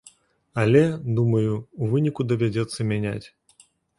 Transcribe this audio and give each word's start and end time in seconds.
Але, 0.61 0.79
думаю, 1.19 1.51
у 1.59 1.83
выніку 1.93 2.21
давядзецца 2.33 2.79
мяняць. 2.93 3.27